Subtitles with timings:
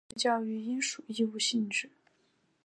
[0.09, 1.87] 初级教育应属义务性质。